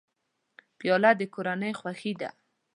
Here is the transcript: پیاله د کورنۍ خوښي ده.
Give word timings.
پیاله 0.79 1.11
د 1.19 1.21
کورنۍ 1.33 1.71
خوښي 1.79 2.13
ده. 2.21 2.29